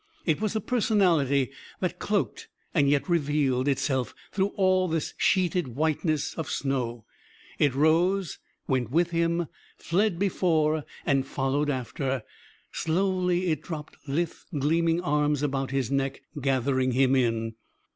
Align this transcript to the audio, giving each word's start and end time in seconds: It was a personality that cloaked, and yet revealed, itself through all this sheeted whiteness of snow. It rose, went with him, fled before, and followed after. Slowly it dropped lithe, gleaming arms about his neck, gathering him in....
It 0.25 0.41
was 0.41 0.55
a 0.55 0.61
personality 0.61 1.51
that 1.79 1.99
cloaked, 1.99 2.47
and 2.73 2.89
yet 2.89 3.07
revealed, 3.07 3.67
itself 3.67 4.15
through 4.31 4.47
all 4.55 4.87
this 4.87 5.13
sheeted 5.15 5.75
whiteness 5.75 6.33
of 6.33 6.49
snow. 6.49 7.05
It 7.59 7.75
rose, 7.75 8.39
went 8.67 8.89
with 8.89 9.11
him, 9.11 9.45
fled 9.77 10.17
before, 10.17 10.85
and 11.05 11.27
followed 11.27 11.69
after. 11.69 12.23
Slowly 12.71 13.51
it 13.51 13.61
dropped 13.61 13.95
lithe, 14.07 14.31
gleaming 14.57 15.01
arms 15.01 15.43
about 15.43 15.69
his 15.69 15.91
neck, 15.91 16.23
gathering 16.41 16.93
him 16.93 17.15
in.... 17.15 17.53